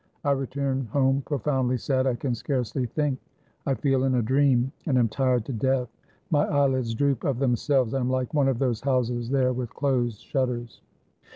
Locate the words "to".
5.45-5.53